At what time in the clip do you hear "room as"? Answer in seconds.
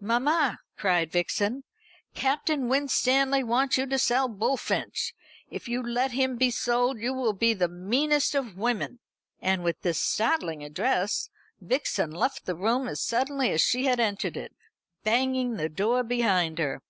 12.54-13.02